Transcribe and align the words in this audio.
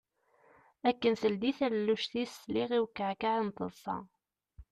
Akken 0.89 1.13
teldi 1.21 1.51
talelluct-is, 1.57 2.31
sliɣ 2.41 2.69
i 2.77 2.79
uskeεkeε 2.83 3.39
n 3.47 3.49
teṭsa. 3.57 3.97